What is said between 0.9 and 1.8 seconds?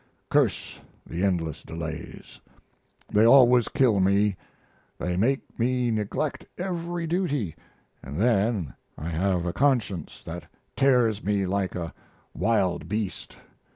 the endless